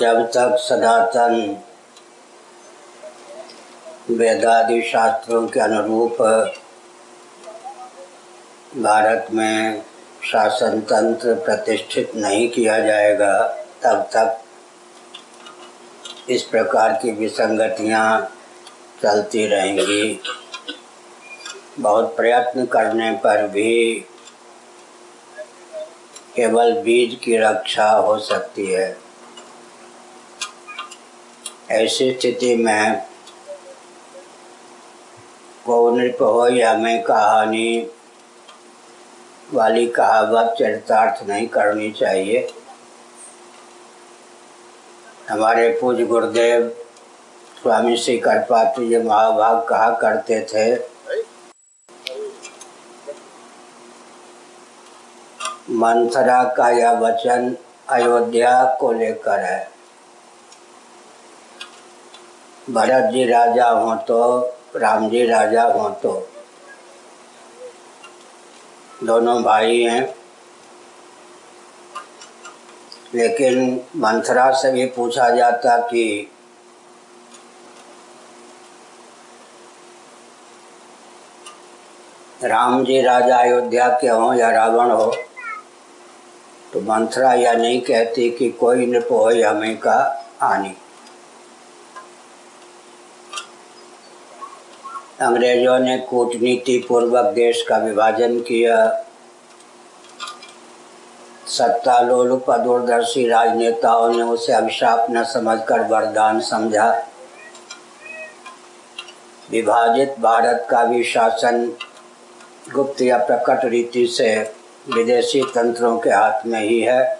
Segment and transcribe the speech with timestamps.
[0.00, 1.34] जब तक सनातन
[4.10, 6.22] वेदादि शास्त्रों के अनुरूप
[8.76, 9.82] भारत में
[10.24, 13.42] शासन तंत्र प्रतिष्ठित नहीं किया जाएगा,
[13.82, 14.40] तब तक
[16.30, 18.32] इस प्रकार की विसंगतियाँ
[19.02, 20.20] चलती रहेंगी।
[21.80, 23.94] बहुत प्रयत्न करने पर भी
[26.36, 29.09] केवल बीज की रक्षा हो सकती है।
[31.70, 33.02] ऐसी स्थिति में
[35.66, 37.90] को नृप हो या मैं कहानी
[39.54, 42.48] वाली कहावत चरितार्थ नहीं करनी चाहिए।
[45.30, 46.68] हमारे पूज गुरुदेव
[47.62, 50.74] स्वामी श्री करपात्री जी महाभाग कहा करते थे,
[55.70, 57.56] मंथरा का यह वचन
[57.88, 59.69] अयोध्या को लेकर है।
[62.70, 64.40] भरत जी राजा हो तो
[64.76, 66.28] राम जी राजा हो तो।
[69.04, 70.14] दोनों भाई हैं।
[73.14, 76.30] लेकिन मंथरा से भी पूछा जाता कि
[82.44, 85.16] राम जी राजा अयोध्या के हों या रावण हो
[86.72, 90.76] तो मंथरा यह नहीं कहती कि कोई नृप हो हमें का आनी
[95.20, 99.04] अंग्रेज़ों ने कूटनीति पूर्वक देश का विभाजन किया।
[101.46, 106.88] सत्ता लोलुप दूरदर्शी राजनेताओं ने उसे अभिशाप न समझकर वरदान समझा।
[109.50, 111.64] विभाजित भारत का भी शासन
[112.74, 114.30] गुप्त या प्रकट रीति से
[114.94, 117.18] विदेशी तंत्रों के हाथ में ही है।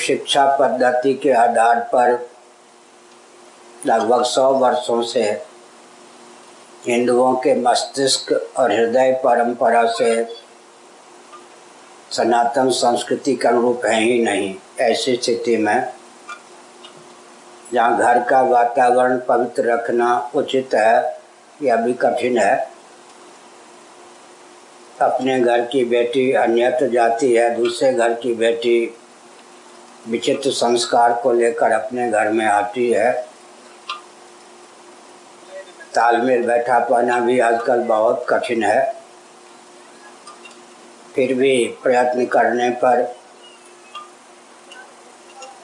[0.00, 2.28] शिक्षा पद्धति के आधार पर
[3.86, 5.53] लगभग सौ वर्षों से
[6.86, 10.24] हिंदुओं के मस्तिष्क और हृदय परंपरा से
[12.10, 15.92] सनातन संस्कृति के अनुरूप है ही नहीं। ऐसी स्थिति में
[17.72, 21.18] जहाँ घर का वातावरण पवित्र रखना उचित है
[21.62, 22.56] यह भी कठिन है,
[25.00, 28.94] अपने घर की बेटी अन्यत्र जाती है, दूसरे घर की बेटी
[30.08, 33.12] विचित्र संस्कार को लेकर अपने घर में आती है
[35.94, 38.94] तालमेल बैठा पाना भी आजकल बहुत कठिन है।
[41.14, 43.02] फिर भी प्रयत्न करने पर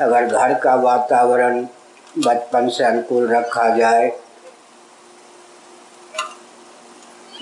[0.00, 1.64] अगर घर का वातावरण
[2.18, 4.10] बचपन से अनुकूल रखा जाए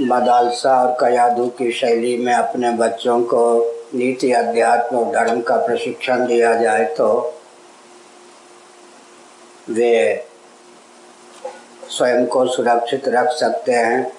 [0.00, 3.42] मदालसा और कयादू की शैली में अपने बच्चों को
[3.94, 7.08] नीति, अध्यात्म और धर्म का प्रशिक्षण दिया जाए तो
[9.70, 9.94] वे
[11.90, 14.12] स्वयं को सुरक्षित रख सकते हैं।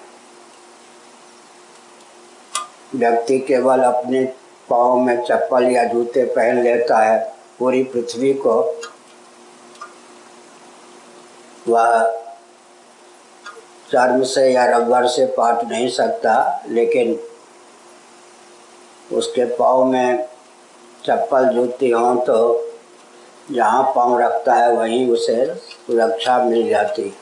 [2.94, 4.24] व्यक्ति केवल अपने
[4.70, 7.18] पाँव में चप्पल या जूते पहन लेता है,
[7.58, 8.60] पूरी पृथ्वी को।
[11.68, 12.00] वह
[13.90, 17.18] चर्म से या रबर से पाट नहीं सकता, लेकिन
[19.12, 20.28] उसके पाँव में
[21.04, 22.68] चप्पल, जूती हों तो
[23.50, 27.12] जहाँ पाँव रखता है, वहीं उसे सुरक्षा मिल जाती।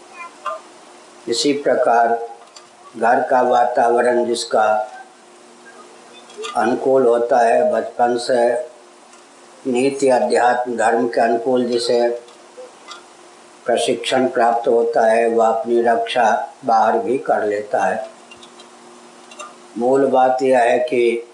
[1.30, 2.28] इसी प्रकार
[2.96, 4.86] घर का वातावरण जिसका
[6.56, 8.52] अनुकूल होता है, बचपन से
[9.70, 12.08] नीति, अध्यात्म, धर्म के अनुकूल जिसे
[13.66, 18.08] प्रशिक्षण प्राप्त होता है, वह अपनी रक्षा बाहर भी कर लेता है।
[19.78, 21.28] मूल बात यह है कि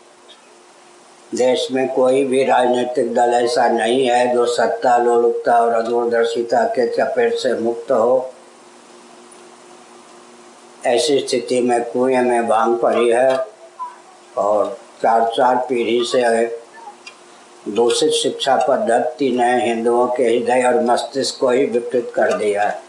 [1.35, 6.89] देश में कोई भी राजनीतिक दल ऐसा नहीं है जो सत्ता, लोलुपता और अदूरदर्शिता के
[6.89, 8.33] चपेट से मुक्त हो।
[10.87, 13.47] ऐसी स्थिति में कुएँ में भाँग पड़ी है
[14.39, 16.47] और चार चार पीढ़ी से
[17.69, 22.83] दूषित शिक्षा पद्धति ने हिंदुओं के हृदय और मस्तिष्क को ही विकृत कर दिया है।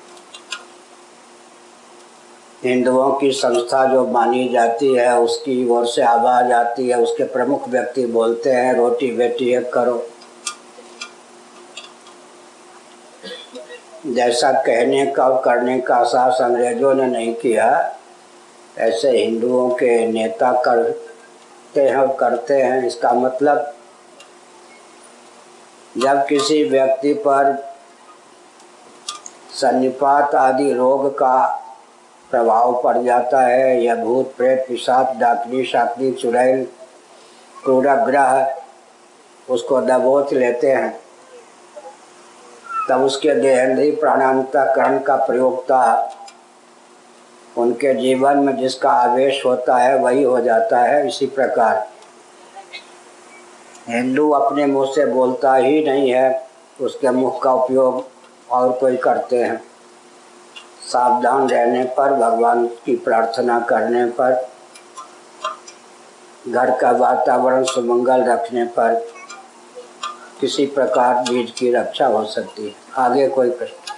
[2.63, 7.69] हिंदुओं की संस्था जो मानी जाती है, उसकी ओर से आवाज़ आती है, उसके प्रमुख
[7.69, 10.09] व्यक्ति बोलते हैं, रोटी बेटी एक करो।
[14.07, 17.95] जैसा कहने का और करने का साहस अंग्रेज़ों ने नहीं किया,
[18.77, 23.73] ऐसे हिंदुओं के नेता करते हैं करते हैं, इसका मतलब
[25.97, 27.55] जब किसी व्यक्ति पर
[29.55, 31.45] सन्निपात आदि रोग का
[32.31, 36.63] प्रभाव पड़ जाता है, या भूत, प्रेत, पिशाच, डाकनी, शाकनी, चुड़ैल,
[37.63, 38.55] क्रूरग्रह,
[39.49, 40.99] उसको दबोच लेते हैं।
[42.89, 46.13] तब उसके देहेंद्रीय प्राणांतकरण का प्रयोगता
[47.57, 51.87] उनके जीवन में जिसका आवेश होता है, वही हो जाता है। इसी प्रकार
[53.89, 56.47] हिंदू अपने मुँह से बोलता ही नहीं है।
[56.81, 58.05] उसके मुख का उपयोग
[58.51, 59.61] और कोई करते हैं।
[60.87, 64.49] सावधान रहने पर, भगवान की प्रार्थना करने पर,
[66.47, 69.16] घर का वातावरण सुमंगल रखने पर।
[70.41, 73.93] किसी प्रकार बीज की रक्षा हो सकती है। आगे कोई प्रश्न?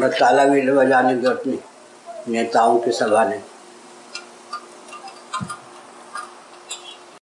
[0.00, 1.58] मैं ताला भी बजाने की नहीं
[2.28, 3.49] नेताओं की सभा ने